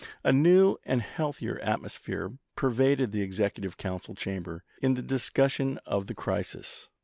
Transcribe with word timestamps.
A 0.23 0.33
new 0.33 0.77
and 0.83 0.99
healthier 0.99 1.59
atmosphere 1.59 2.31
pervaded 2.55 3.11
the 3.11 3.21
Executive 3.21 3.77
council 3.77 4.15
chamber 4.15 4.63
in 4.81 4.95
the 4.95 5.03
dis 5.03 5.29
cussion 5.29 5.77
of 5.85 6.07
the 6.07 6.15
crisis. 6.15 6.89